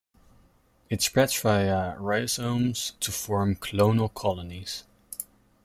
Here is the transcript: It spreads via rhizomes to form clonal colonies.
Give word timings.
It 0.89 1.03
spreads 1.03 1.39
via 1.41 1.95
rhizomes 1.99 2.93
to 3.01 3.11
form 3.11 3.55
clonal 3.55 4.11
colonies. 4.11 4.83